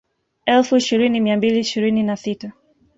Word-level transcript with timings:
Elfu 0.45 0.77
ishirini 0.77 1.19
mia 1.19 1.37
mbili 1.37 1.59
ishirini 1.59 2.03
na 2.03 2.17
sita 2.17 2.51